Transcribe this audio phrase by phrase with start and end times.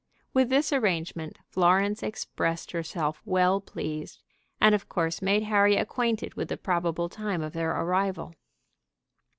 [0.33, 4.23] With this arrangement Florence expressed herself well pleased,
[4.59, 8.33] and of course made Harry acquainted with the probable time of their arrival.